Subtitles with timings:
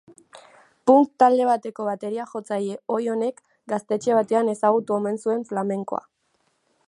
[0.91, 6.05] Punk talde bateko bateria-jotzaille ohi honek gaztetxe batean ezagutu omen zuen flamenkoa.